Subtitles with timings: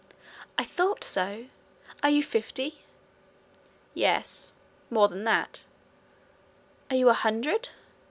[0.57, 1.45] 'I thought so.
[2.01, 2.81] Are you fifty?'
[3.93, 4.53] 'Yes
[4.89, 5.65] more than that.'
[6.89, 7.69] 'Are you a hundred?'